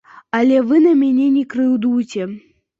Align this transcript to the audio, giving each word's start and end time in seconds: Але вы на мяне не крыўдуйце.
Але 0.37 0.57
вы 0.69 0.79
на 0.85 0.95
мяне 1.03 1.29
не 1.37 1.45
крыўдуйце. 1.53 2.29